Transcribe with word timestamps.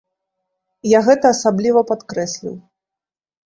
Я 0.97 1.03
гэта 1.09 1.33
асабліва 1.35 1.85
падкрэсліў. 1.93 2.61